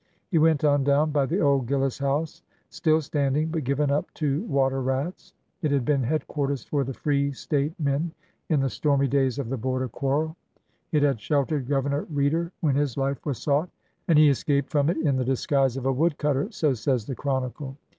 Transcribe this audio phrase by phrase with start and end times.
[0.31, 4.41] He went on down by the old Gillis house, still standing, but given yp to
[4.45, 5.35] water rats.
[5.61, 8.11] It had been headquarters for the free State men
[8.49, 10.35] in the stormy days of the border quarrel.
[10.91, 13.69] It had sheltered Governor Reeder when his life was sought,
[14.07, 17.13] and he escaped from it in the disguise of a wood cutter, so says the
[17.13, 17.77] chronicle.